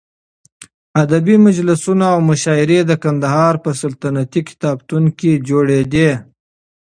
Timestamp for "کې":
5.19-5.31